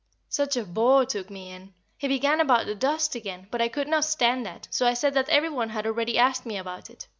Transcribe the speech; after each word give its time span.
Such 0.29 0.57
a 0.57 0.65
bore 0.65 1.05
took 1.05 1.29
me 1.29 1.51
in! 1.51 1.75
He 1.95 2.07
began 2.07 2.41
about 2.41 2.65
the 2.65 2.73
dust 2.73 3.13
again, 3.13 3.47
but 3.51 3.61
I 3.61 3.67
could 3.67 3.87
not 3.87 4.03
stand 4.03 4.47
that, 4.47 4.67
so 4.71 4.87
I 4.87 4.95
said 4.95 5.13
that 5.13 5.29
every 5.29 5.49
one 5.49 5.69
had 5.69 5.85
already 5.85 6.17
asked 6.17 6.43
me 6.43 6.57
about 6.57 6.89
it. 6.89 7.07